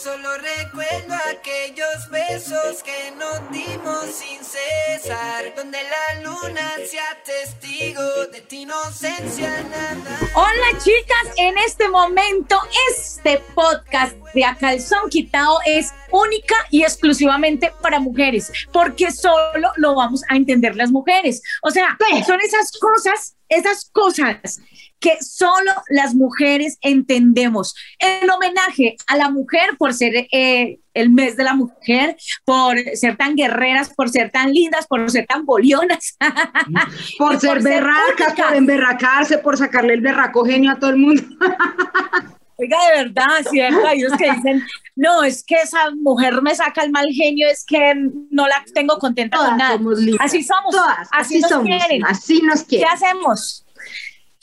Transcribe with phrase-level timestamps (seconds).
[0.00, 8.02] Solo recuerdo aquellos besos que nos dimos sin cesar, donde la luna sea testigo
[8.32, 10.18] de tu inocencia nada.
[10.34, 12.56] Hola chicas, en este momento
[12.90, 19.96] este podcast de A Calzón Quitado es única y exclusivamente para mujeres, porque solo lo
[19.96, 21.42] vamos a entender las mujeres.
[21.62, 24.60] O sea, son esas cosas, esas cosas
[25.04, 27.74] que solo las mujeres entendemos.
[27.98, 33.18] En homenaje a la mujer por ser eh, el mes de la mujer, por ser
[33.18, 36.16] tan guerreras, por ser tan lindas, por ser tan bolionas.
[37.18, 41.22] por ser berracas, por emberracarse, por sacarle el berraco genio a todo el mundo.
[42.56, 43.86] Oiga, de verdad, ¿cierto?
[43.86, 44.64] Hay los que dicen,
[44.96, 47.94] no, es que esa mujer me saca el mal genio, es que
[48.30, 49.78] no la tengo contenta con nada.
[50.20, 50.74] así somos,
[51.10, 52.06] así, nos quieren.
[52.06, 52.88] Así nos quieren.
[52.88, 53.64] ¿Qué hacemos?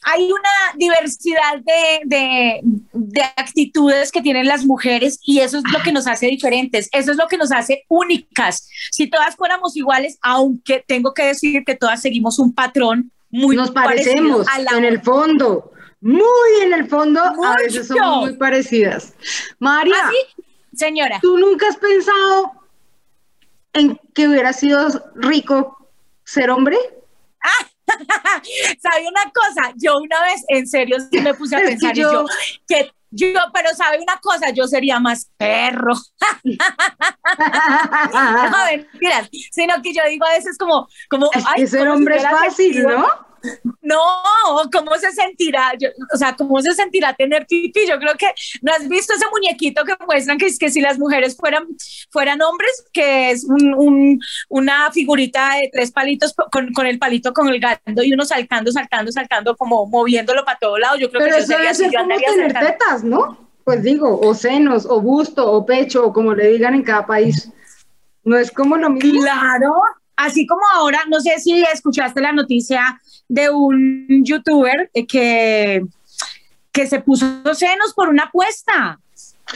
[0.04, 1.60] Hay una diversidad
[2.06, 2.62] de,
[3.38, 7.18] actitudes que tienen las mujeres y eso es lo que nos hace diferentes, eso es
[7.18, 8.68] lo que nos hace únicas.
[8.92, 13.72] Si todas fuéramos iguales, aunque tengo que decir que todas seguimos un patrón muy Nos
[13.72, 15.72] parecemos en el fondo,
[16.02, 19.14] muy en el fondo, a veces somos muy parecidas.
[19.60, 20.12] María, ¿Ah,
[20.74, 22.52] señora, ¿tú nunca has pensado
[23.74, 25.78] en que hubiera sido rico
[26.26, 26.78] ser hombre?
[27.42, 27.71] Ah,
[28.82, 29.74] ¿Sabe una cosa?
[29.76, 32.26] Yo una vez, en serio, me puse a pensar y yo,
[32.68, 35.94] que yo, pero sabe una cosa, yo sería más perro.
[36.46, 36.56] no,
[38.72, 42.84] mentiras, sino que yo digo a veces como, como, es que ser hombre es fácil,
[42.84, 43.31] ¿no?
[43.82, 43.98] No,
[44.72, 45.72] ¿cómo se sentirá?
[46.14, 47.82] o sea, ¿cómo se sentirá tener pipí?
[47.88, 48.28] Yo creo que
[48.62, 51.66] no has visto ese muñequito que muestran que es que si las mujeres fueran,
[52.10, 54.20] fueran hombres, que es un,
[54.50, 58.72] una figurita de tres palitos con, con, el palito con el gato y uno saltando,
[58.72, 60.98] saltando, saltando, como moviéndolo para todo lado.
[60.98, 63.50] Yo creo Pero que eso sería ser como tener tetas, ¿no?
[63.64, 67.50] Pues digo, o senos, o busto, o pecho, o como le digan en cada país.
[68.24, 69.22] No es como lo mismo.
[69.22, 69.74] Claro,
[70.16, 73.00] así como ahora, no sé si escuchaste la noticia
[73.32, 75.86] de un youtuber que,
[76.74, 77.26] que se puso
[77.56, 79.00] senos por una apuesta.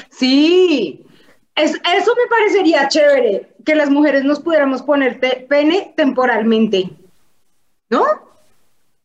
[0.09, 1.06] Sí,
[1.56, 5.19] es, eso me parecería chévere, que las mujeres nos pudiéramos poner
[5.50, 6.90] pene temporalmente,
[7.90, 8.06] ¿no?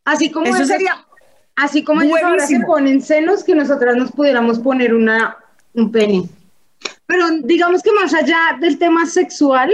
[0.05, 1.05] Así como eso sería
[1.57, 5.37] así como ellos ahora se ponen senos, que nosotras nos pudiéramos poner una,
[5.75, 6.29] un pene.
[7.07, 9.71] Pero digamos que más allá del tema sexual,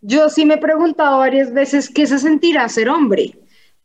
[0.00, 3.36] yo sí me he preguntado varias veces qué se sentirá ser hombre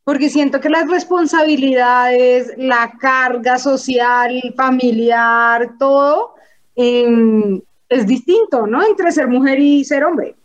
[0.03, 6.35] porque siento que las responsabilidades, la carga social, familiar, todo
[6.75, 8.85] em, es distinto, ¿no?
[8.85, 10.35] Entre ser mujer y ser hombre.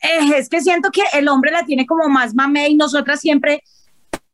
[0.00, 3.62] Eh, es que siento que el hombre la tiene como más mame y nosotras siempre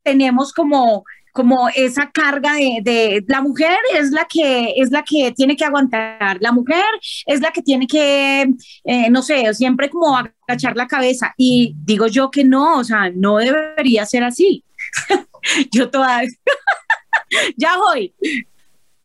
[0.03, 5.57] tenemos como como esa carga de, la mujer es la que es la que tiene
[5.57, 6.85] que aguantar, la mujer
[7.27, 8.49] es la que tiene que,
[8.85, 11.35] eh, no sé, siempre como agachar la cabeza.
[11.37, 14.65] Y digo yo que no, o sea, no debería ser así.
[15.73, 16.31] yo todavía,
[17.57, 18.15] ya voy.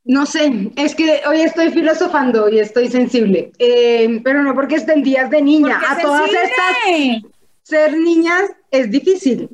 [0.03, 5.01] No sé, es que hoy estoy filosofando y estoy sensible, eh, pero no porque estén
[5.01, 5.81] días de niña.
[5.87, 7.23] A todas estas,
[7.63, 9.49] ser niñas es difícil,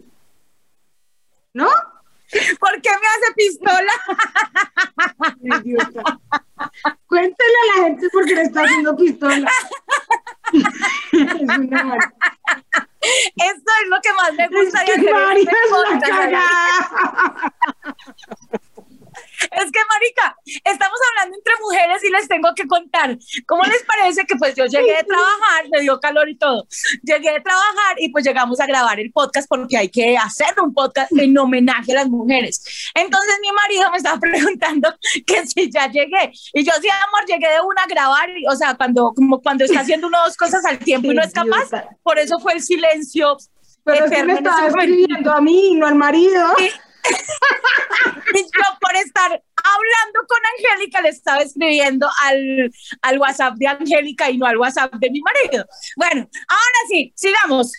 [1.54, 1.70] ¿no?
[2.60, 3.94] ¿Por qué me hace pistola?
[7.08, 9.52] Cuéntale a la gente por qué le está haciendo pistola.
[10.54, 10.62] es
[11.12, 11.98] una
[13.02, 15.72] Esto es lo que más me gusta es que María es
[16.32, 16.46] la
[19.52, 23.18] es que, marica, estamos hablando entre mujeres y les tengo que contar.
[23.46, 26.68] ¿Cómo les parece que pues yo llegué de trabajar, me dio calor y todo?
[27.04, 30.74] Llegué de trabajar y pues llegamos a grabar el podcast porque hay que hacer un
[30.74, 32.92] podcast en homenaje a las mujeres.
[32.94, 34.94] Entonces mi marido me estaba preguntando
[35.26, 36.32] que si ya llegué.
[36.54, 38.30] Y yo, sí, amor, llegué de una a grabar.
[38.50, 41.24] o sea, cuando, como cuando está haciendo una o dos cosas al tiempo y no
[41.24, 41.70] es capaz.
[42.04, 43.38] Por eso fue el silencio.
[43.84, 46.46] Pero es que me estaba escribiendo a mí, no al marido.
[46.60, 46.70] y
[48.36, 52.72] yo por estar hablando con Angélica le estaba escribiendo al,
[53.02, 55.66] al WhatsApp de Angélica y no al WhatsApp de mi marido.
[55.96, 57.74] Bueno, ahora sí, sigamos.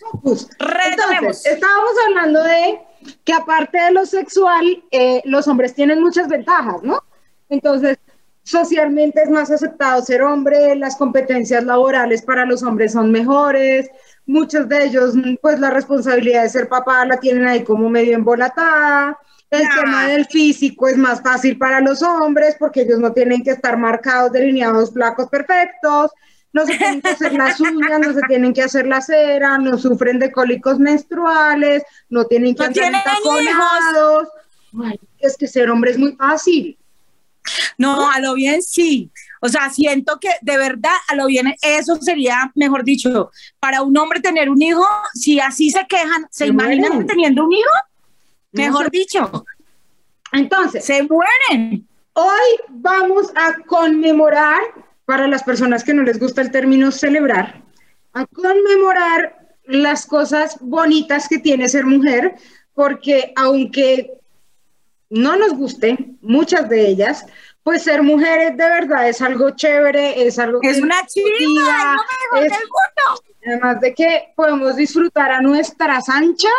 [0.59, 1.47] Retomemos.
[1.47, 2.81] estábamos hablando de
[3.25, 7.03] que aparte de lo sexual, eh, los hombres tienen muchas ventajas, ¿no?
[7.49, 7.99] Entonces,
[8.45, 13.91] socialmente es más aceptado ser hombre, las competencias laborales para los hombres son mejores,
[14.33, 19.19] muchos de ellos, pues la responsabilidad de ser papá la tienen ahí como medio embolatada.
[19.51, 23.51] El tema del físico es más fácil para los hombres porque ellos no tienen que
[23.51, 26.11] estar marcados, delineados, flacos, perfectos.
[26.55, 29.77] no se tienen que hacer las uñas, no se tienen que hacer la cera, no
[29.77, 33.05] sufren de cólicos menstruales, no tienen que no andar
[35.19, 36.79] Es que ser hombre es muy fácil.
[37.77, 39.11] No, a lo bien sí.
[39.45, 43.97] O sea, siento que de verdad a lo bien eso sería, mejor dicho, para un
[43.99, 47.71] hombre tener un hijo, si así se quejan, ¿se, imaginan teniendo un hijo?
[48.53, 49.45] Mejor dicho.
[50.31, 51.89] Entonces, se mueren.
[52.13, 54.61] Hoy vamos a conmemorar,
[55.07, 57.65] para las personas que no les gusta el término celebrar,
[58.13, 62.37] a conmemorar las cosas bonitas que tiene ser mujer,
[62.75, 64.13] porque aunque
[65.11, 67.27] no nos guste, muchas de ellas,
[67.63, 71.97] pues ser mujeres de verdad es algo chévere, es algo es una chiva,
[72.33, 72.49] no me
[73.45, 76.53] Además de que podemos disfrutar a nuestras anchas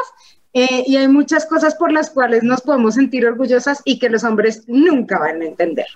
[0.54, 4.24] eh, y hay muchas cosas por las cuales nos podemos sentir orgullosas y que los
[4.24, 5.88] hombres nunca van a entender.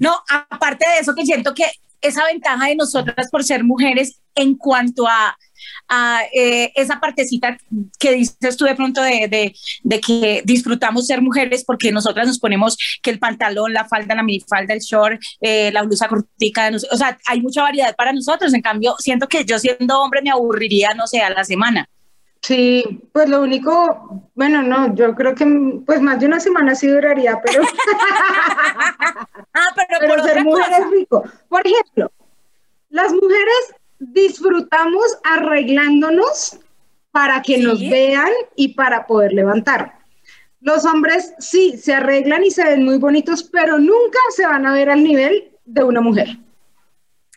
[0.00, 1.64] No, aparte de eso, que siento que
[2.00, 5.38] esa ventaja de nosotras por ser mujeres en cuanto a,
[6.32, 7.56] eh, esa partecita
[7.98, 9.54] que dices tú de pronto de,
[10.06, 14.74] que disfrutamos ser mujeres porque nosotras nos ponemos que el pantalón, la falda, la minifalda,
[14.74, 18.54] el short, eh, la blusa cortica, o sea, hay mucha variedad para nosotros.
[18.54, 21.88] En cambio, siento que yo siendo hombre me aburriría, no sé, a la semana.
[22.42, 25.46] Sí, pues lo único, bueno, no, yo creo que
[25.86, 27.62] pues más de una semana sí duraría, pero...
[29.54, 31.22] ah, pero, por ser mujer es rico.
[31.48, 32.10] Por ejemplo,
[32.88, 36.58] las mujeres disfrutamos arreglándonos
[37.10, 39.98] para que nos vean y para poder levantar.
[40.60, 44.72] Los hombres sí se arreglan y se ven muy bonitos, pero nunca se van a
[44.72, 46.38] ver al nivel de una mujer.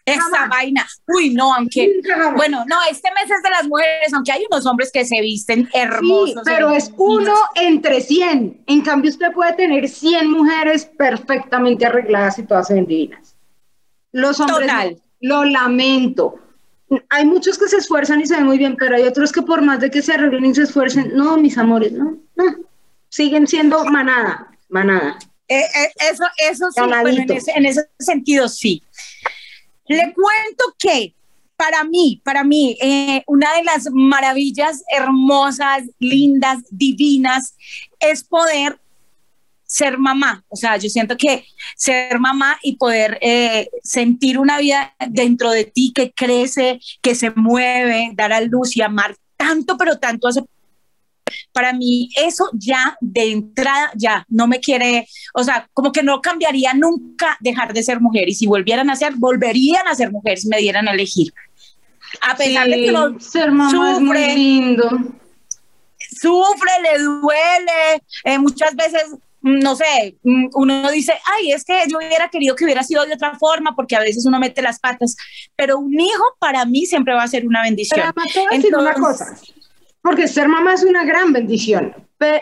[0.06, 0.86] Esa vaina.
[1.08, 2.00] Uy, no, aunque.
[2.36, 5.68] Bueno, no, este mes es de las mujeres, aunque hay unos hombres que se visten
[5.74, 6.36] hermosos.
[6.36, 8.66] Sí, pero es uno entre 100.
[8.68, 13.36] En cambio, usted puede tener 100 mujeres perfectamente arregladas y todas se ven divinas.
[14.12, 14.68] Los hombres.
[14.68, 15.02] Total.
[15.22, 16.45] Lo lamento.
[17.10, 19.62] Hay muchos que se esfuerzan y se ven muy bien, pero hay otros que por
[19.62, 22.46] más de que se arreglen y se esfuercen, no, mis amores, no, no.
[23.10, 25.18] Siguen siendo manada, manada.
[25.48, 28.84] Eh, eh, eso, eso sí, bueno, en, ese, en ese sentido sí.
[29.88, 31.14] Le cuento que
[31.56, 37.56] para mí, para mí, eh, una de las maravillas hermosas, lindas, divinas,
[38.00, 38.80] es poder
[39.76, 40.42] ser mamá.
[40.48, 41.46] O sea, yo siento que
[41.76, 47.32] ser mamá y poder eh, sentir una vida dentro de ti que crece, que se
[47.32, 50.32] mueve, dar a luz y amar tanto, pero tanto a
[51.52, 56.22] para mí eso ya de entrada ya no me quiere, o sea, como que no
[56.22, 60.44] cambiaría nunca dejar de ser mujer y si volvieran a ser, volverían a ser mujeres
[60.44, 61.34] si me dieran a elegir.
[62.22, 64.90] A pesar de que no ser mamá sufre, es muy lindo.
[66.22, 69.04] Sufre, le duele, eh, muchas veces
[69.46, 73.38] no sé, uno dice, ay, es que yo hubiera querido que hubiera sido de otra
[73.38, 75.16] forma, porque a veces uno mete las patas,
[75.56, 78.12] pero un hijo para mí siempre va a ser una bendición.
[78.50, 79.38] Pero, una cosa,
[80.02, 81.94] porque ser mamá es una gran bendición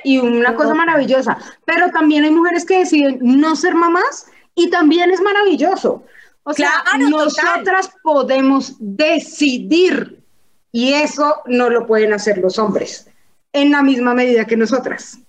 [0.05, 5.11] y una cosa maravillosa, pero también hay mujeres que deciden no ser mamás y también
[5.11, 6.05] es maravilloso.
[6.43, 10.23] O sea, nosotras podemos decidir
[10.71, 13.09] y eso no lo pueden hacer los hombres
[13.51, 15.19] en la misma medida que nosotras.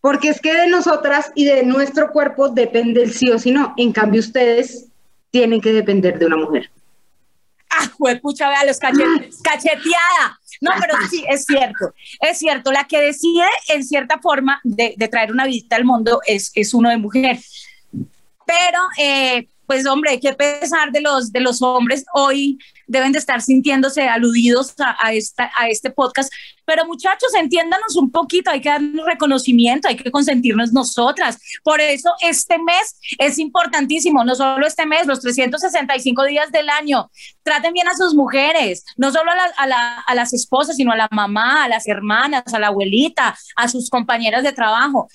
[0.00, 3.74] Porque es que de nosotras y de nuestro cuerpo depende el sí o sí no.
[3.76, 4.86] En cambio, ustedes
[5.30, 6.70] tienen que depender de una mujer.
[7.70, 7.90] Ah,
[8.22, 10.40] pucha, vea los cachetes, cacheteada.
[10.60, 12.72] No, pero sí, es cierto, es cierto.
[12.72, 16.88] La que decide en cierta forma de, traer una visita al mundo es, es uno
[16.88, 17.38] de mujer.
[18.46, 23.42] Pero, eh, pues hombre, qué pesar de los, de los hombres hoy deben de estar
[23.42, 26.32] sintiéndose aludidos a, esta, a este podcast.
[26.64, 31.38] Pero muchachos, entiéndanos un poquito, hay que darnos reconocimiento, hay que consentirnos nosotras.
[31.62, 37.10] Por eso este mes es importantísimo, no solo este mes, los 365 días del año.
[37.42, 41.64] Traten bien a sus mujeres, no solo a, a las esposas, sino a la mamá,
[41.64, 45.08] a las hermanas, a la abuelita, a sus compañeras de trabajo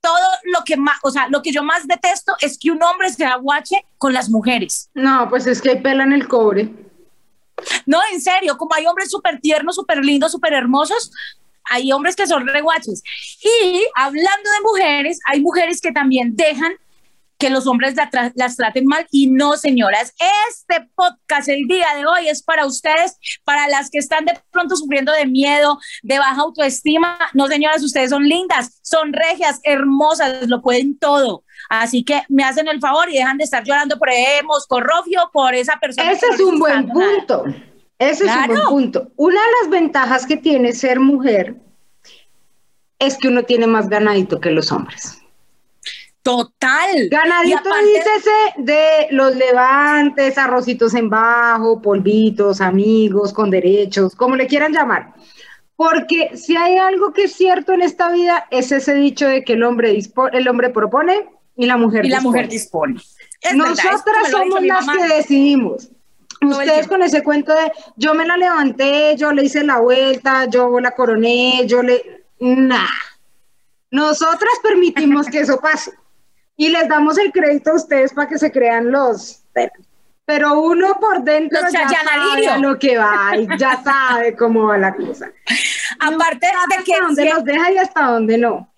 [0.00, 3.10] todo lo que más, o sea, lo que yo más detesto es que un hombre
[3.10, 4.90] se aguache con las mujeres.
[4.94, 6.70] No, pues es que pelan el cobre.
[7.86, 11.12] No, en serio, como hay hombres súper tiernos, súper lindos, súper hermosos,
[11.64, 13.02] hay hombres que son reguaches.
[13.42, 16.72] Y hablando de mujeres, hay mujeres que también dejan
[17.40, 17.94] que los hombres
[18.34, 20.14] las traten mal y no, señoras.
[20.50, 24.76] Este podcast el día de hoy es para ustedes, para las que están de pronto
[24.76, 27.18] sufriendo de miedo, de baja autoestima.
[27.32, 31.42] No, señoras, ustedes son lindas, son regias, hermosas, lo pueden todo.
[31.70, 35.54] Así que me hacen el favor y dejan de estar llorando por Emos, Corrofio, por
[35.54, 36.12] esa persona.
[36.12, 37.44] Ese es un buen punto.
[37.98, 39.08] Ese es un buen punto.
[39.16, 41.56] Una de las ventajas que tiene ser mujer
[42.98, 45.19] es que uno tiene más ganadito que los hombres.
[46.22, 47.08] Total.
[47.10, 54.72] Ganadito dícese de los levantes, arrocitos en bajo, polvitos, amigos, con derechos, como le quieran
[54.72, 55.14] llamar.
[55.76, 59.54] Porque si hay algo que es cierto en esta vida, es ese dicho de que
[59.54, 59.98] el hombre,
[60.32, 63.00] el hombre propone y la mujer y la mujer dispone.
[63.54, 65.88] Nosotras somos las que decidimos.
[66.42, 70.80] Ustedes con ese cuento de yo me la levanté, yo le hice la vuelta, yo
[70.80, 72.24] la coroné, yo le...
[72.40, 72.88] Nah.
[73.90, 75.92] Nosotras permitimos que eso pase
[76.60, 79.42] y les damos el crédito a ustedes para que se crean los
[80.26, 84.94] pero uno por dentro ya sabe lo que va y ya sabe cómo va la
[84.94, 85.28] cosa.
[85.98, 86.92] Aparte de que...
[86.92, 88.72] Hasta dónde los deja y hasta dónde no.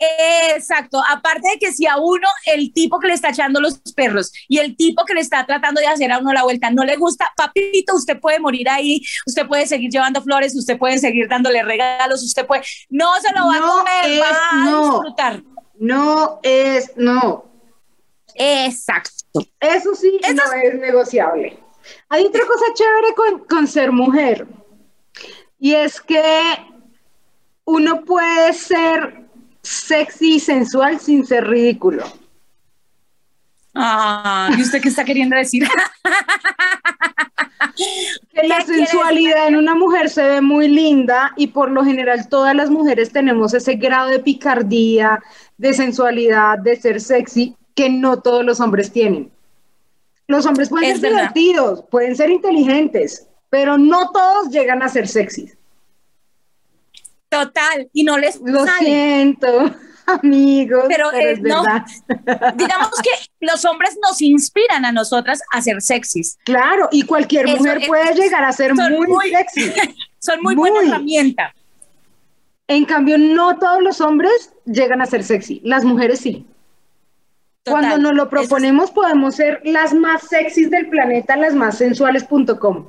[0.54, 4.32] Exacto, aparte de que si a uno el tipo que le está echando los perros
[4.48, 6.96] y el tipo que le está tratando de hacer a uno la vuelta no le
[6.96, 11.62] gusta, papito, usted puede morir ahí, usted puede seguir llevando flores, usted puede seguir dándole
[11.62, 12.62] regalos, usted puede...
[12.88, 15.42] No se lo va a comer, va a disfrutar.
[15.78, 17.51] No es, no.
[18.34, 19.46] Exacto.
[19.60, 21.58] Eso sí no es negociable.
[22.08, 24.46] Hay otra cosa chévere con, con ser mujer
[25.58, 26.22] y es que
[27.64, 29.28] uno puede ser
[29.62, 32.04] sexy y sensual sin ser ridículo.
[33.74, 35.66] Ah, ¿y usted qué está queriendo decir?
[38.34, 42.54] que la sensualidad en una mujer se ve muy linda y por lo general todas
[42.54, 45.22] las mujeres tenemos ese grado de picardía,
[45.56, 49.30] de sensualidad, de ser sexy que no todos los hombres tienen.
[50.26, 55.56] Los hombres pueden ser divertidos, pueden ser inteligentes, pero no todos llegan a ser sexys.
[57.28, 59.74] Total, y no les Lo siento,
[60.06, 61.62] amigos, pero, es no,
[62.56, 63.10] digamos que
[63.40, 66.38] los hombres nos inspiran a nosotras a ser sexys.
[66.44, 69.72] Claro, y cualquier mujer puede llegar a ser muy, sexy.
[70.18, 71.54] Son muy, muy buena herramienta.
[72.68, 76.46] En cambio, no todos los hombres llegan a ser sexy, las mujeres sí.
[77.64, 82.88] Cuando nos lo proponemos, podemos ser las más sexys del planeta, las más sensuales.com.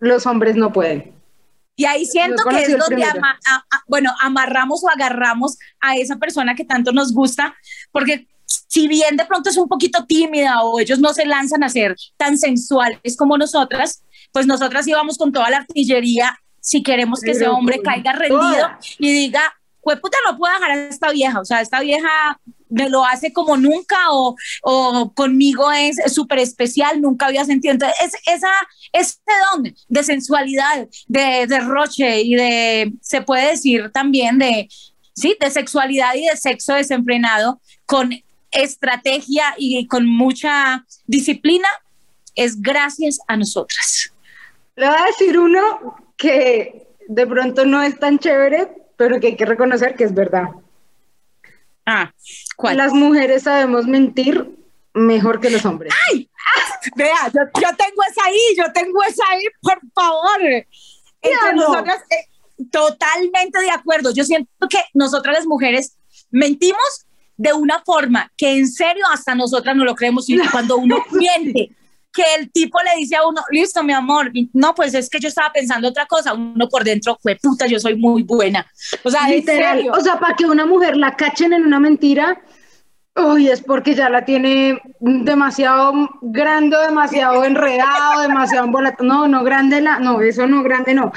[0.00, 1.12] Los hombres no pueden.
[1.76, 3.06] Y ahí siento que es donde,
[3.86, 7.54] bueno, amarramos o agarramos a esa persona que tanto nos gusta,
[7.92, 11.68] porque si bien de pronto es un poquito tímida o ellos no se lanzan a
[11.68, 17.32] ser tan sensuales como nosotras, pues nosotras íbamos con toda la artillería si queremos que
[17.32, 19.42] ese hombre caiga rendido y diga,
[19.82, 22.40] puta, no puedo dejar a esta vieja, o sea, esta vieja
[22.72, 27.74] me lo hace como nunca o, o conmigo es súper especial, nunca había sentido.
[27.74, 28.52] Entonces, es, esa,
[28.92, 29.18] ese
[29.52, 34.68] don de sensualidad, de derroche y de, se puede decir también de,
[35.14, 38.10] sí, de sexualidad y de sexo desenfrenado con
[38.50, 41.68] estrategia y con mucha disciplina,
[42.34, 44.12] es gracias a nosotras.
[44.76, 49.36] Le voy a decir uno que de pronto no es tan chévere, pero que hay
[49.36, 50.50] que reconocer que es verdad.
[51.84, 52.12] Ah,
[52.54, 52.76] ¿cuál?
[52.76, 54.48] Las mujeres sabemos mentir
[54.94, 55.92] mejor que los hombres.
[56.08, 56.30] ¡Ay!
[56.94, 60.40] Vea, yo, tengo esa ahí, yo tengo esa ahí, por favor.
[61.20, 62.28] Entre nosotras, eh,
[62.70, 64.12] totalmente de acuerdo.
[64.12, 65.96] Yo siento que nosotras las mujeres
[66.30, 67.06] mentimos
[67.36, 71.74] de una forma que en serio hasta nosotras no lo creemos y cuando uno miente
[72.12, 75.28] que el tipo le dice a uno, listo, mi amor, no, pues es que yo
[75.28, 78.66] estaba pensando otra cosa, uno por dentro, fue puta, yo soy muy buena.
[79.02, 82.40] O sea, literal, o sea, para que una mujer la cachen en una mentira,
[83.16, 89.04] uy, es porque ya la tiene demasiado grande, demasiado enredado, demasiado embolatado.
[89.04, 91.12] No, no, grande la, no, eso no, grande no.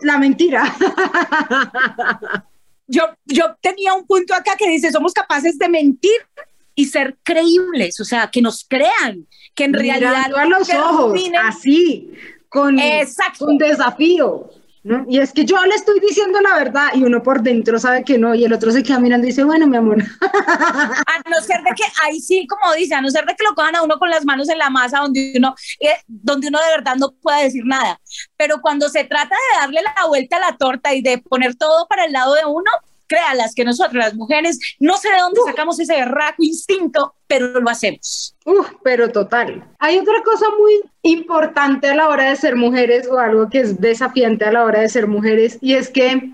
[0.00, 0.64] la mentira.
[2.86, 6.20] Yo, yo tenía un punto acá que dice, somos capaces de mentir
[6.74, 10.32] y ser creíbles, o sea, que nos crean, que en realidad...
[10.34, 12.12] a los ojos, así,
[12.48, 12.78] con,
[13.40, 14.50] un desafío.
[14.84, 15.06] ¿no?
[15.08, 18.18] Y es que yo le estoy diciendo la verdad y uno por dentro sabe que
[18.18, 19.96] no y el otro se queda mirando y dice, bueno, mi amor.
[20.20, 23.54] A no ser de que, ahí sí, como dice, a no ser de que lo
[23.54, 26.76] cojan a uno con las manos en la masa donde uno, eh, donde uno de
[26.76, 27.98] verdad no pueda decir nada.
[28.36, 31.86] Pero cuando se trata de darle la vuelta a la torta y de poner todo
[31.88, 32.70] para el lado de uno,
[33.06, 37.70] créalas que nosotros las mujeres, no sé de dónde sacamos ese berraco instinto, pero lo
[37.70, 38.36] hacemos.
[38.44, 39.64] Uf, pero total.
[39.78, 43.80] Hay otra cosa muy importante a la hora de ser mujeres o algo que es
[43.80, 46.32] desafiante a la hora de ser mujeres y es que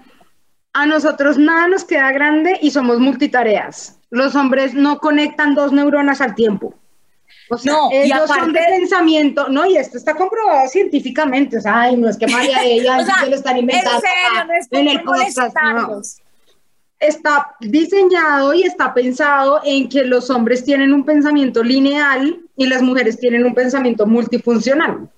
[0.73, 3.99] a nosotros nada nos queda grande y somos multitareas.
[4.11, 6.75] Los hombres no conectan dos neuronas al tiempo.
[7.53, 11.81] O sea, no, ellos son de pensamiento, no, y esto está comprobado científicamente, o sea,
[11.81, 14.69] ay, no es que María ella o se lo están inventando en, serio, no es
[14.71, 16.01] en el podcast, no
[17.01, 22.83] está diseñado y está pensado en que los hombres tienen un pensamiento lineal y las
[22.83, 25.09] mujeres tienen un pensamiento multifuncional.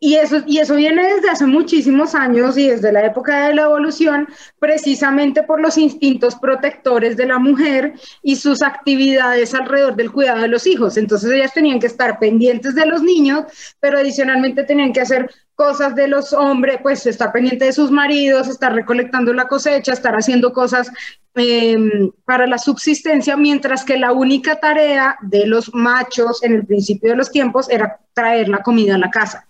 [0.00, 3.62] y eso, y eso viene desde hace muchísimos años y desde la época de la
[3.62, 4.28] evolución,
[4.60, 10.48] precisamente por los instintos protectores de la mujer y sus actividades alrededor del cuidado de
[10.48, 10.96] los hijos.
[10.96, 13.46] Entonces ellas tenían que estar pendientes de los niños,
[13.80, 18.48] pero adicionalmente tenían que hacer cosas de los hombres, pues estar pendiente de sus maridos,
[18.48, 20.90] estar recolectando la cosecha, estar haciendo cosas
[21.34, 27.10] em, para la subsistencia, mientras que la única tarea de los machos en el principio
[27.10, 29.46] de los tiempos era traer la comida a la casa.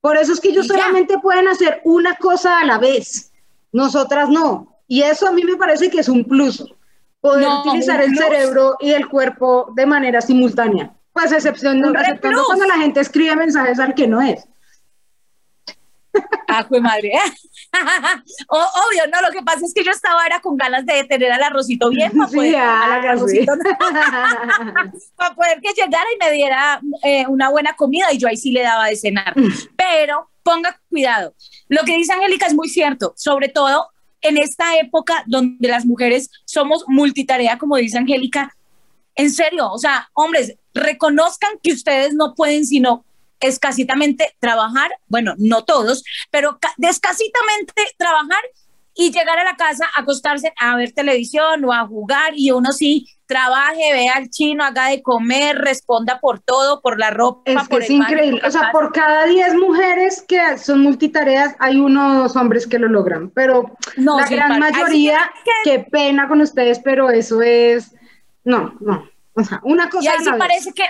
[0.00, 3.32] Por eso es que ellos solamente pueden hacer una cosa a la vez,
[3.72, 4.76] nosotras no.
[4.86, 6.64] Y eso a mí me parece que es un plus,
[7.20, 10.92] poder utilizar el cerebro y el cuerpo de manera simultánea.
[11.14, 14.46] Pues excepción, exceptuando cuando la gente escribe mensajes al que no es.
[16.48, 17.12] Ah, fue madre.
[18.48, 21.42] obvio, no, lo que pasa es que yo estaba era con ganas de tener al
[21.42, 22.54] arrocito bien para poder,
[25.16, 28.52] para poder que llegara y me diera eh, una buena comida y yo ahí sí
[28.52, 29.36] le daba de cenar.
[29.36, 29.52] Mm.
[29.76, 31.34] Pero ponga cuidado.
[31.68, 33.88] Lo que dice Angélica es muy cierto, sobre todo
[34.20, 38.54] en esta época donde las mujeres somos multitarea, como dice Angélica.
[39.16, 43.04] En serio, o sea, hombres, reconozcan que ustedes no pueden sino
[43.46, 48.42] escasitamente trabajar, bueno, no todos, pero escasitamente trabajar
[48.94, 53.08] y llegar a la casa, acostarse a ver televisión o a jugar y uno sí
[53.26, 57.42] trabaje, vea al chino, haga de comer, responda por todo, por la ropa.
[57.46, 62.36] Es que es increíble, o sea, por cada 10 mujeres que son multitareas, hay unos
[62.36, 65.32] hombres que lo logran, pero la gran mayoría,
[65.64, 67.94] qué pena con ustedes, pero eso es,
[68.44, 70.04] no, no, o sea, una cosa.
[70.04, 70.84] Y ahí sí parece que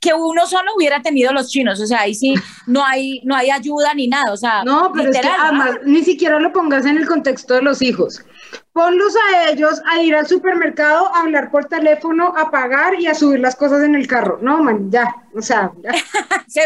[0.00, 2.34] que uno solo hubiera tenido los chinos, o sea, ahí sí
[2.66, 6.04] no hay, no hay ayuda ni nada, o sea, no, pero es que además ni
[6.04, 8.24] siquiera lo pongas en el contexto de los hijos.
[8.72, 13.14] Ponlos a ellos a ir al supermercado, a hablar por teléfono, a pagar y a
[13.14, 14.38] subir las cosas en el carro.
[14.40, 15.90] No, man, ya, o sea, ya.
[16.46, 16.62] se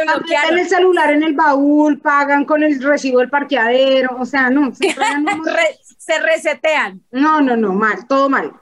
[0.51, 4.75] el celular en el baúl, pagan con el recibo del parqueadero, o sea, no.
[4.75, 4.95] Se,
[5.99, 7.01] se resetean.
[7.11, 8.53] No, no, no, mal, todo mal.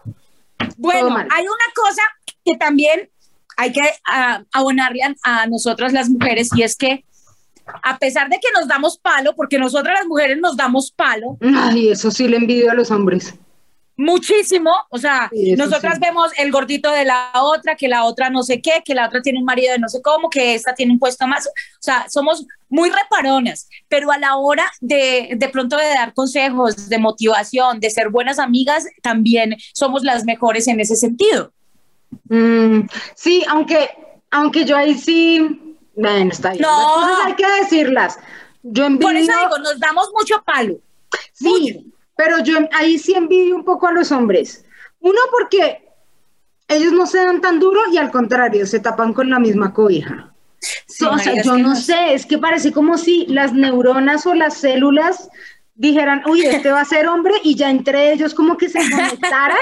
[0.77, 2.03] Bueno, hay una cosa
[2.45, 3.10] que también
[3.61, 7.05] hay que ah, abonarle a, nosotras las mujeres y es que
[7.83, 11.37] a pesar de que nos damos palo, porque nosotras las mujeres nos damos palo.
[11.41, 13.35] Ay, eso sí le envidio a los hombres.
[13.97, 18.63] Muchísimo, o sea, nosotras vemos el gordito de la otra, que la otra no sé
[18.63, 20.99] qué, que la otra tiene un marido de no sé cómo, que esta tiene un
[20.99, 25.85] puesto más, o sea, somos muy reparonas, pero a la hora de de pronto de
[25.85, 31.53] dar consejos, de motivación, de ser buenas amigas, también somos las mejores en ese sentido.
[32.29, 32.81] Mm,
[33.15, 33.91] sí, aunque,
[34.31, 36.63] aunque yo ahí sí, bueno, está bien.
[36.63, 37.25] No.
[37.25, 38.19] hay que decirlas.
[38.63, 39.09] Yo envidio...
[39.09, 40.77] Por eso digo, nos damos mucho palo.
[41.33, 44.65] Sí, pero yo ahí sí envidio un poco a los hombres.
[45.01, 45.89] Uno, porque
[46.69, 50.33] ellos no se dan tan duro y al contrario, se tapan con la misma cobija.
[51.11, 55.29] o sea, yo no sé, es que parece como si las neuronas o las células
[55.81, 59.57] dijeran, uy, este va a ser hombre y ya entre ellos como que se conectaran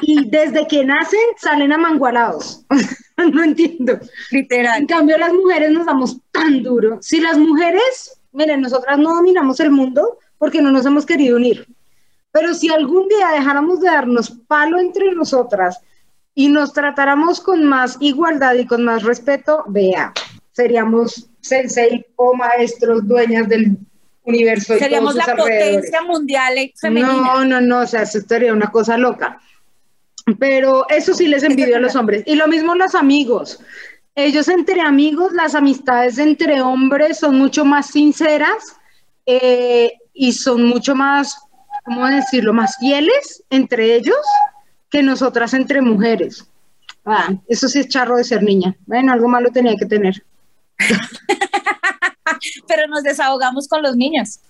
[0.00, 2.64] y desde que nacen salen amangualados.
[3.32, 3.98] no entiendo.
[4.30, 4.80] Literal.
[4.80, 6.96] En cambio, las mujeres nos damos tan duro.
[7.02, 11.66] Si las mujeres, miren, nosotras no dominamos el mundo porque no nos hemos querido unir.
[12.32, 15.78] Pero si algún día dejáramos de darnos palo entre nosotras
[16.34, 20.10] y nos tratáramos con más igualdad y con más respeto, vea,
[20.52, 23.76] seríamos sensei o maestros dueñas del
[24.28, 24.78] universo.
[24.78, 27.12] Seríamos la potencia mundial femenina.
[27.12, 29.40] No, no, no, o sea, eso sería una cosa loca.
[30.38, 32.22] Pero eso sí les envidio a los hombres.
[32.26, 33.60] Y lo mismo los amigos.
[34.14, 38.76] Ellos entre amigos, las amistades entre hombres son mucho más sinceras
[39.26, 41.38] eh, y son mucho más,
[41.84, 44.18] ¿cómo decirlo?, más fieles entre ellos
[44.90, 46.46] que nosotras entre mujeres.
[47.04, 48.74] Ah, eso sí es charro de ser niña.
[48.86, 50.22] Bueno, algo malo tenía que tener.
[52.66, 54.40] pero nos desahogamos con los niños.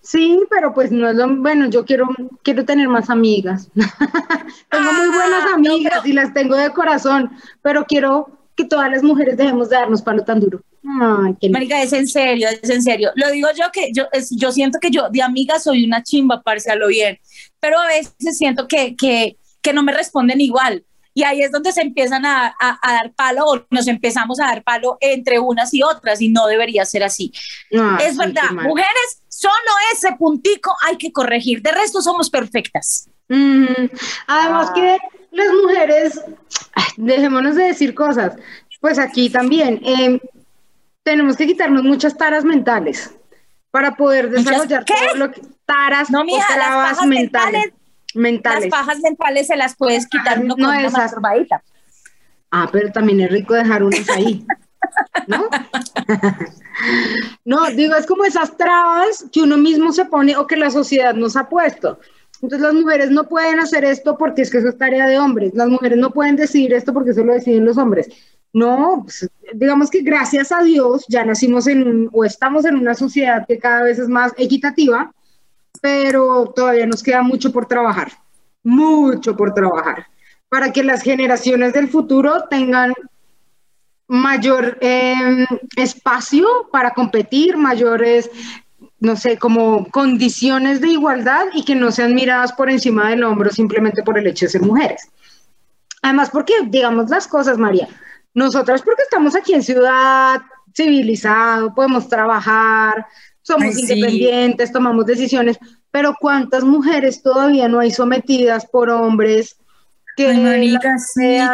[0.00, 2.06] Sí, pero pues no es lo bueno, yo quiero,
[2.42, 3.68] quiero tener más amigas.
[4.70, 7.30] tengo muy buenas ah, amigas y las tengo de corazón,
[7.62, 10.60] pero quiero que todas las mujeres dejemos de darnos palo tan duro.
[11.00, 13.10] Ay, Marica, es en serio, es en serio.
[13.16, 16.70] Lo digo yo que yo, yo siento que yo de amiga soy una chimba, parece
[16.70, 17.18] a lo bien,
[17.60, 20.84] pero a veces siento que, que, que no me responden igual
[21.16, 24.98] y ahí es donde se empiezan a, dar palo o nos empezamos a dar palo
[25.00, 27.32] entre unas y otras y no debería ser así.
[27.70, 29.54] es verdad, mujeres, solo
[29.94, 33.08] ese puntico hay que corregir, de resto somos perfectas.
[34.26, 34.98] Además que
[35.30, 36.20] las mujeres,
[36.98, 38.34] dejémonos de decir cosas,
[38.78, 40.20] pues aquí también em,
[41.02, 43.10] tenemos que quitarnos muchas taras mentales
[43.70, 47.72] para poder desarrollar todo lo que taras no, mija, las mentales mentales.
[48.70, 50.88] Las pajas mentales se las puedes quitar uno con una
[52.50, 54.44] Ah, pero también es rico dejar unas ahí,
[55.26, 55.48] ¿no?
[57.44, 61.14] No, digo, es como esas trabas que uno mismo se pone o que la sociedad
[61.14, 61.98] nos ha puesto.
[62.42, 65.54] Entonces las mujeres no pueden hacer esto porque es que eso es tarea de hombres.
[65.54, 68.08] Las mujeres no pueden decidir esto porque eso lo deciden los hombres.
[68.52, 72.94] No, pues, digamos que gracias a Dios ya nacimos en un, o estamos en una
[72.94, 75.12] sociedad que cada vez es más equitativa,
[75.80, 78.12] pero todavía nos queda mucho por trabajar,
[78.62, 80.06] mucho por trabajar,
[80.48, 82.94] para que las generaciones del futuro tengan
[84.08, 88.30] mayor em, espacio para competir, mayores,
[89.00, 93.50] no sé, como condiciones de igualdad y que no sean miradas por encima del hombro
[93.50, 95.10] simplemente por el hecho de ser mujeres.
[96.02, 97.88] Además, porque, digamos las cosas, María,
[98.34, 100.40] nosotras porque estamos aquí en ciudad
[100.74, 103.06] civilizado, podemos trabajar,
[103.46, 105.56] somos independientes, tomamos decisiones,
[105.92, 109.56] pero ¿cuántas mujeres todavía no hay sometidas por hombres
[110.16, 110.26] que,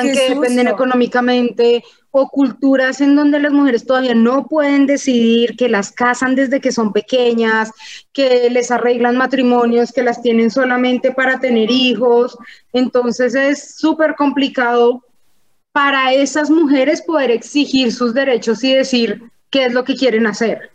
[0.00, 5.92] que dependen económicamente o culturas en donde las mujeres todavía no pueden decidir, que las
[5.92, 7.70] casan desde que son pequeñas,
[8.14, 12.38] que les arreglan matrimonios, que las tienen solamente para tener hijos.
[12.72, 15.04] Entonces es súper complicado
[15.72, 20.72] para esas mujeres poder exigir sus derechos y decir qué es lo que quieren hacer.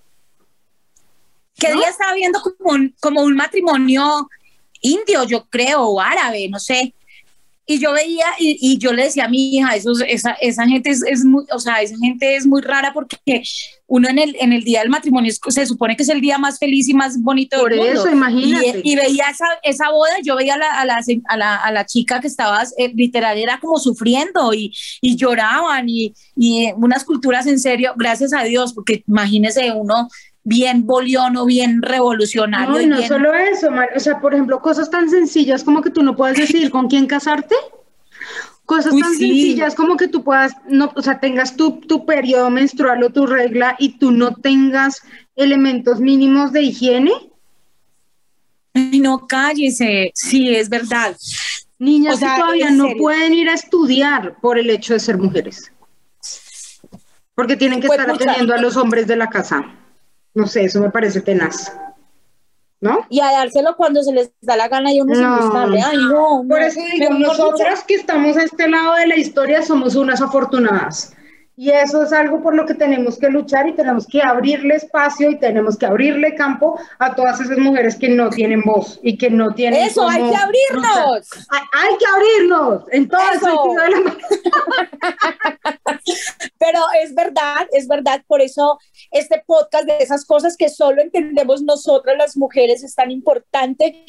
[1.60, 4.30] Que día estaba viendo como un, como un matrimonio
[4.82, 6.94] indio, yo creo, o árabe, no sé,
[7.70, 11.26] y yo veía y, yo le decía a mi hija, esa, esa gente es, es,
[11.26, 13.18] muy, o sea, esa gente es muy rara porque
[13.88, 16.60] uno en el, en el día del matrimonio se supone que es el día más
[16.60, 17.94] feliz y más bonito Por del mundo.
[17.94, 18.82] eso, imagínate.
[18.86, 21.86] Y, veía esa, esa boda, yo veía a la, a la, a la, a la
[21.86, 27.48] chica que estaba, eh, literal, era como sufriendo y, y lloraban y, y unas culturas
[27.48, 30.08] en serio, gracias a Dios, porque imagínese uno
[30.48, 32.70] bien bolión bien revolucionario.
[32.70, 36.02] No, y no solo eso, o sea, por ejemplo, cosas tan sencillas como que tú
[36.04, 37.54] no puedas decidir con quién casarte.
[38.66, 43.04] Cosas tan sencillas como que tú puedas, no, o sea, tengas tu, tu periodo menstrual
[43.04, 45.02] o tu regla y tú no tengas
[45.36, 47.12] elementos mínimos de higiene.
[48.74, 51.16] no, cállese, sí, es verdad.
[51.78, 55.72] Niñas que todavía no pueden ir a estudiar por el hecho de ser mujeres.
[57.36, 59.74] Porque tienen que pues estar atendiendo a los hombres de la casa.
[60.38, 61.76] No sé, eso me parece tenaz.
[62.80, 63.08] ¿No?
[63.10, 65.72] Y a dárselo cuando se les da la gana y uno no.
[65.72, 69.64] se Ay, no, Por eso digo, nosotras que estamos a este lado de la historia
[69.64, 71.17] somos unas afortunadas.
[71.60, 75.32] Y eso es algo por lo que tenemos que luchar y tenemos que abrirle espacio
[75.32, 79.32] y tenemos que abrirle campo a todas esas mujeres que no tienen voz y que
[79.32, 79.88] no tienen.
[79.88, 81.30] Eso, hay que abrirnos.
[81.50, 84.18] Hay, que abrirnos en todo el sentido de la
[86.60, 88.24] Pero es verdad, es verdad.
[88.28, 88.78] Por eso
[89.10, 94.06] este podcast de esas cosas que solo entendemos nosotras las mujeres es tan importante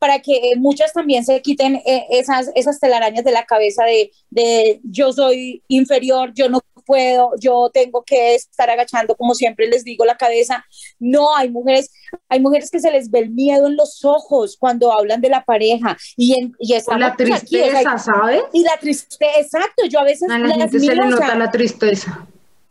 [0.00, 4.80] para que muchas también se quiten eh, esas, esas telarañas de la cabeza de, de
[4.82, 10.06] yo soy inferior, yo no puedo, yo tengo que estar agachando, como siempre les digo,
[10.06, 10.64] la cabeza.
[10.98, 11.90] No, hay mujeres,
[12.30, 15.44] hay mujeres que se les ve el miedo en los ojos cuando hablan de la
[15.44, 18.42] pareja y, en, y la tristeza, ¿sabes?
[18.54, 20.30] Y la tristeza, exacto, yo a veces...
[20.30, 22.26] A la gente se le nota la tristeza.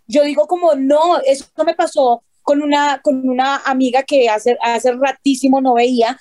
[0.07, 4.93] Yo digo como, no, eso me pasó con una, con una amiga que hace, hace
[4.93, 6.17] ratísimo no veía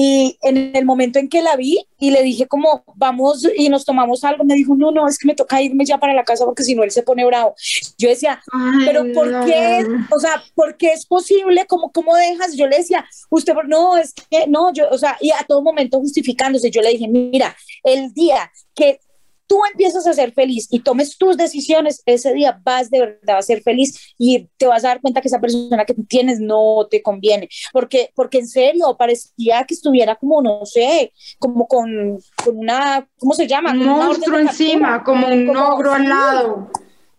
[0.00, 3.84] y en el momento en que la vi y le dije como, vamos y nos
[3.84, 6.44] tomamos algo, me dijo, no, no, es que me toca irme ya para la casa
[6.44, 7.56] porque si no él se pone bravo.
[7.98, 8.40] Yo decía,
[8.86, 9.84] pero ¿por qué?
[10.14, 11.66] O sea, ¿por qué es posible?
[11.66, 12.54] ¿Cómo, ¿Cómo dejas?
[12.54, 15.98] Yo le decía, usted, no, es que no, yo, o sea, y a todo momento
[15.98, 19.00] justificándose, yo le dije, mira, el día que
[19.48, 23.42] tú empiezas a ser feliz y tomes tus decisiones, ese día vas de verdad a
[23.42, 26.86] ser feliz y te vas a dar cuenta que esa persona que tú tienes no
[26.88, 27.48] te conviene.
[27.72, 33.34] Porque, porque en serio, parecía que estuviera como, no sé, como con, con una, ¿cómo
[33.34, 33.72] se llama?
[33.72, 36.70] Un monstruo encima, como un ogro al lado.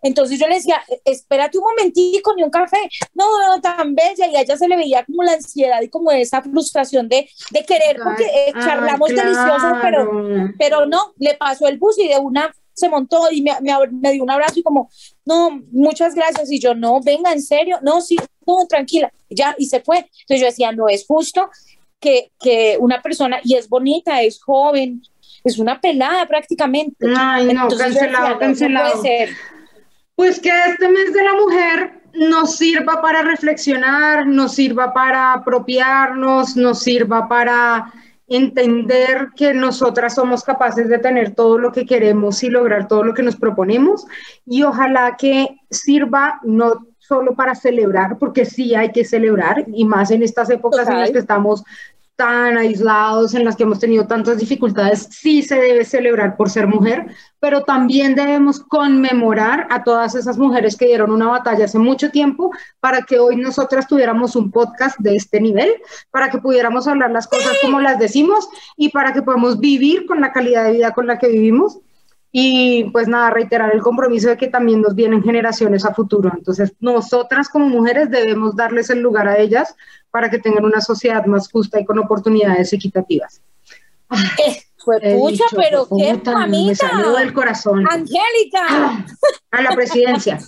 [0.01, 2.89] Entonces yo le decía, espérate un momentico, ni un café.
[3.13, 4.27] No, no, tan bella.
[4.27, 7.65] Y a ella se le veía como la ansiedad y como esa frustración de, de
[7.65, 12.53] querer, porque eh, charlamos delicioso, pero, pero no, le pasó el bus y de una
[12.79, 14.89] se montó y me, me, dio un abrazo y como,
[15.25, 16.49] no, muchas gracias.
[16.49, 19.97] Y yo, no, venga, en serio, no, sí, no, tranquila, ya, y se fue.
[19.97, 21.49] Entonces yo decía, no es justo
[21.99, 25.01] que, que una persona, y es bonita, es joven,
[25.43, 27.05] es una pelada prácticamente.
[27.15, 28.95] Ay, no, Entonces cancelado, cancelado.
[28.95, 29.29] No puede ser.
[30.19, 36.57] Pues que este mes de la mujer nos sirva para reflexionar, nos sirva para apropiarnos,
[36.57, 37.93] nos sirva para
[38.27, 43.13] entender que nosotras somos capaces de tener todo lo que queremos y lograr todo lo
[43.13, 44.07] que nos proponemos.
[44.45, 50.11] Y ojalá que sirva no solo para celebrar, porque sí hay que celebrar y más
[50.11, 51.63] en estas épocas en las que estamos
[52.19, 56.67] tan aislados, en las que hemos tenido tantas dificultades, sí se debe celebrar por ser
[56.67, 57.05] mujer,
[57.39, 62.51] pero también debemos conmemorar a todas esas mujeres que dieron una batalla hace mucho tiempo
[62.81, 65.71] para que hoy nosotras tuviéramos un podcast de este nivel,
[66.11, 70.19] para que pudiéramos hablar las cosas como las decimos y para que podamos vivir con
[70.19, 71.79] la calidad de vida con la que vivimos.
[72.31, 76.31] Y pues nada, reiterar el compromiso de que también nos vienen generaciones a futuro.
[76.35, 79.75] Entonces, nosotras como mujeres debemos darles el lugar a ellas
[80.11, 83.41] para que tengan una sociedad más justa y con oportunidades equitativas.
[84.77, 86.93] Fue pucha, pero qué mamita.
[86.93, 87.85] Me del corazón.
[87.89, 88.61] Angélica.
[88.69, 89.05] Ah,
[89.51, 90.39] a la presidencia.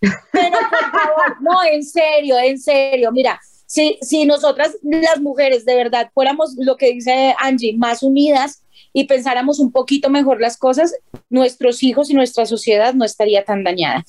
[0.00, 3.10] Pero por favor, no, en serio, en serio.
[3.10, 8.63] Mira, si, si nosotras las mujeres de verdad fuéramos lo que dice Angie, más unidas
[8.96, 10.94] y pensáramos un poquito mejor las cosas,
[11.28, 14.04] nuestros hijos y nuestra sociedad no estaría tan dañada.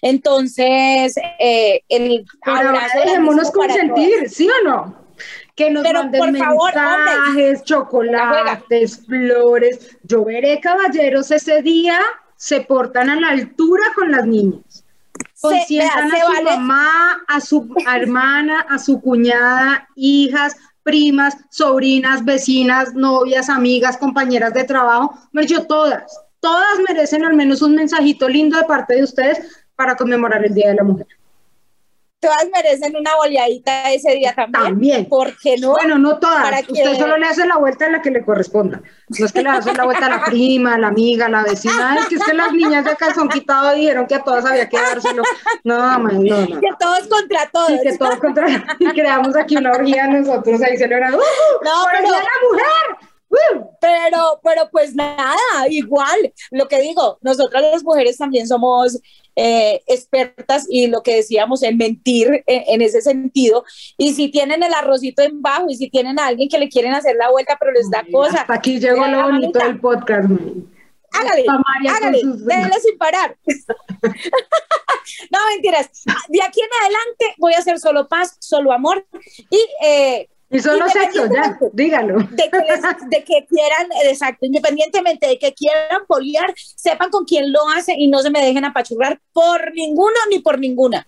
[0.00, 4.96] Entonces, eh, el abrazo dejémonos consentir, ¿sí o no?
[5.54, 9.98] Que nos Pero, manden por favor, mensajes, chocolates, flores.
[10.04, 12.00] Yo veré caballeros ese día
[12.34, 14.86] se portan a la altura con las niñas.
[15.38, 16.56] Consientan vea, se a su vale.
[16.56, 24.64] mamá, a su hermana, a su cuñada, hijas, primas, sobrinas, vecinas, novias, amigas, compañeras de
[24.64, 25.14] trabajo.
[25.46, 26.04] Yo todas,
[26.40, 29.38] todas merecen al menos un mensajito lindo de parte de ustedes
[29.76, 31.06] para conmemorar el Día de la Mujer.
[32.20, 34.62] Todas merecen una boleadita ese día también.
[34.64, 35.08] También.
[35.08, 35.70] ¿Por qué no?
[35.72, 36.42] Bueno, no todas.
[36.42, 38.82] Para Usted que- solo le hace la vuelta a la que le corresponda.
[39.18, 41.42] No es que le hace la vuelta a la prima, a la amiga, a la
[41.44, 41.96] vecina.
[41.98, 44.76] Es que es que las niñas de calzón quitado dijeron que a todas había que
[44.76, 45.22] dárselo.
[45.64, 46.60] No, man, no, no.
[46.60, 47.70] Que todos contra todos.
[47.70, 48.46] Y que todos contra...
[48.78, 51.16] Y creamos aquí una orgía nosotros ahí celebrando.
[51.16, 51.64] ¡Uh!
[51.64, 52.18] No, ¡Por el pero- la
[52.50, 53.08] mujer!
[53.80, 55.36] Pero, pero pues nada,
[55.68, 58.98] igual, lo que digo, nosotras las mujeres también somos
[59.36, 63.64] eh, expertas y lo que decíamos en mentir en, en ese sentido.
[63.96, 66.92] Y si tienen el arrocito en bajo y si tienen a alguien que le quieren
[66.92, 70.28] hacer la vuelta, pero les da cosa, Hasta aquí llegó lo bonito del podcast,
[71.12, 71.44] hágale,
[71.88, 73.36] hágale, sus- déjele sin parar.
[75.30, 75.88] no, mentiras.
[76.28, 79.06] De aquí en adelante voy a hacer solo paz, solo amor
[79.50, 81.70] y eh, Y solo sexo, ya, Independientemente.
[81.72, 82.16] dígalo.
[82.18, 87.52] de que, les- de que quieran, exacto, independientemente de que quieran poliar, sepan con quién
[87.52, 91.06] lo hace y no se me dejen apachurrar por ninguno ni por ninguna.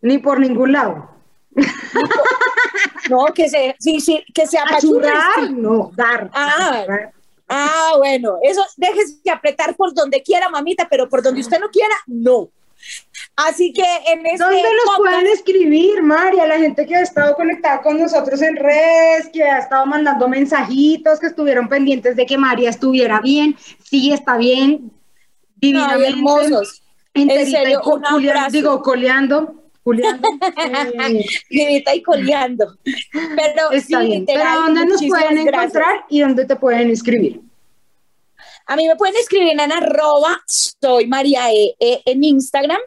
[0.00, 1.10] Ni por ningún lado.
[3.10, 5.10] No, que se, sí, sí, que se apachurren.
[5.10, 5.54] Achurrar, sí.
[5.54, 6.30] no, dar.
[6.32, 6.84] Ah,
[7.48, 11.94] ah, bueno, eso déjese apretar por donde quiera, mamita, pero por donde usted no quiera,
[12.06, 12.48] no.
[13.36, 16.46] Así que en este ¿Dónde podcast- pueden escribir, María?
[16.46, 21.18] La gente que ha estado conectada con nosotros en redes, que ha estado mandando mensajitos,
[21.18, 23.56] que estuvieron pendientes de que María estuviera bien.
[23.82, 24.90] Sí, está bien.
[25.56, 26.08] Divinamente.
[26.08, 26.82] hermosos.
[27.14, 29.54] enterita En serio, y un digo, coleando.
[29.84, 30.28] Juliando.
[31.50, 32.76] Eh, y coleando.
[32.84, 34.24] Pero está sí, bien.
[34.26, 35.74] Pero ¿dónde nos pueden gracias.
[35.74, 37.40] encontrar y dónde te pueden escribir?
[38.66, 42.80] A mí me pueden escribir en arroba soy María E, E en Instagram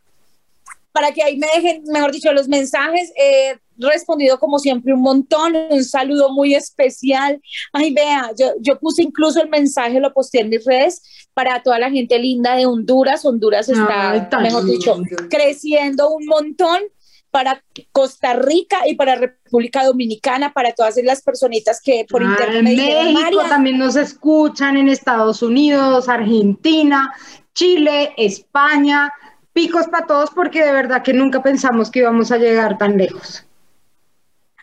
[0.95, 3.11] para que ahí me dejen, mejor dicho, los mensajes.
[3.17, 7.41] He respondido como siempre un montón, un saludo muy especial.
[7.73, 11.01] Ay, vea, yo, yo puse incluso el mensaje, lo posteé en mis redes
[11.33, 13.25] para toda la gente linda de Honduras.
[13.25, 14.97] Honduras está, Ay, mejor dicho,
[15.29, 16.79] creciendo un montón
[17.35, 22.59] para Costa Rica y para República Dominicana, para todas las personitas que por Ah, internet
[22.59, 27.13] en me dijeron, México "María, también nos escuchan, en Estados Unidos, Argentina,
[27.53, 29.11] Chile, España.
[29.51, 33.45] Picos para todos porque de verdad que nunca pensamos que íbamos a llegar tan lejos.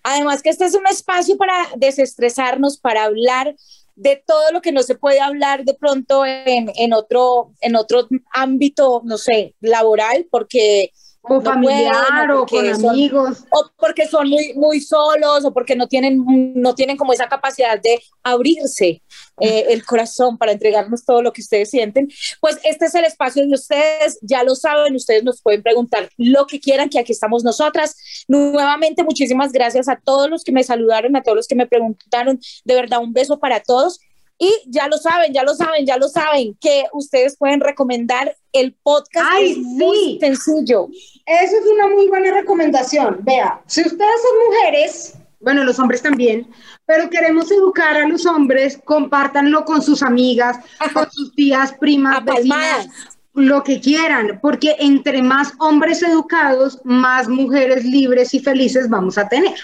[0.02, 3.54] Además que este es un espacio para desestresarnos, para hablar
[3.96, 8.08] de todo lo que no se puede hablar de pronto en, en otro, en otro
[8.32, 10.90] ámbito, no sé, laboral, porque
[11.24, 11.94] O no familiar
[12.26, 13.44] pueden, o con son- amigos.
[13.50, 16.24] o porque son muy, muy solos o porque no tienen,
[16.56, 19.02] no tienen como esa capacidad de abrirse
[19.40, 22.08] eh, el corazón para entregarnos todo lo que ustedes sienten,
[22.40, 26.46] pues este es el espacio de ustedes, ya lo saben, ustedes nos pueden preguntar lo
[26.46, 27.96] que quieran, que aquí estamos nosotras.
[28.26, 32.40] Nuevamente, muchísimas gracias a todos los que me saludaron, a todos los que me preguntaron,
[32.64, 34.00] de verdad, un beso para todos.
[34.42, 38.74] Y ya lo saben, ya lo saben, ya lo saben, que ustedes pueden recomendar el
[38.82, 39.24] podcast.
[39.30, 40.18] Ay, es muy sí.
[40.20, 40.88] sencillo.
[41.24, 43.20] Eso es una muy buena recomendación.
[43.20, 46.48] Vea, si ustedes son mujeres, bueno, los hombres también,
[46.84, 50.56] pero queremos educar a los hombres, compártanlo con sus amigas,
[50.92, 52.88] con sus tías, primas, vecinas,
[53.34, 59.28] lo que quieran, porque entre más hombres educados, más mujeres libres y felices vamos a
[59.28, 59.54] tener.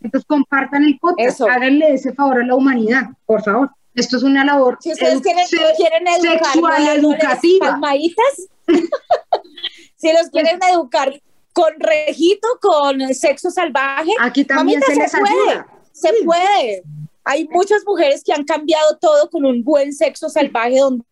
[0.00, 1.50] Entonces compartan el podcast, Eso.
[1.50, 3.70] háganle ese favor a la humanidad, por favor.
[3.94, 7.66] Esto es una labor Si ustedes quieren, se- quieren educar sexual educativa.
[7.70, 8.48] palmaditas,
[9.96, 11.20] si los quieren educar
[11.52, 15.66] con rejito, con sexo salvaje, Aquí también mamita, se les puede, ayuda.
[15.92, 16.24] se Sí.
[16.24, 16.82] puede.
[17.24, 21.04] Hay muchas mujeres que han cambiado todo con un buen sexo salvaje donde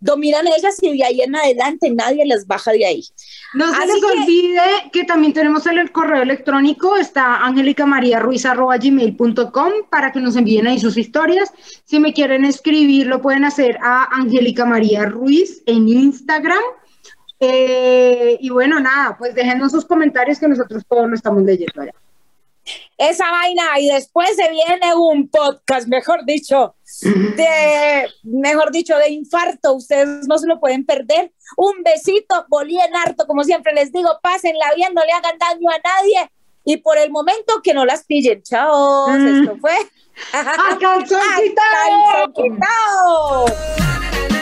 [0.00, 3.04] dominan ellas y de ahí en adelante nadie las baja de ahí.
[3.54, 4.60] No se les olvide
[4.92, 7.40] que también tenemos el, correo electrónico, está
[8.82, 11.52] gmail.com para que nos envíen ahí sus historias.
[11.84, 16.62] Si me quieren escribir, lo pueden hacer a Angélica María Ruiz en Instagram.
[17.38, 21.92] Eh, y bueno, nada, pues déjenos sus comentarios que nosotros todos lo estamos leyendo allá
[22.96, 29.74] esa vaina y después se viene un podcast, mejor dicho, de, mejor dicho, de infarto.
[29.74, 31.32] Ustedes no se lo pueden perder.
[31.56, 35.78] Un besito, bolien harto, como siempre les digo, pásenla bien, no le hagan daño a
[35.78, 36.30] nadie
[36.64, 38.42] y por el momento que no las pillen.
[38.42, 39.76] Chao, esto fue.
[40.32, 41.20] ¡A calzón